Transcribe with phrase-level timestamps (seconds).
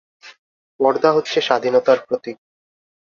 [0.79, 2.37] পর্দা হচ্ছে স্বাধীনতার প্রতীক।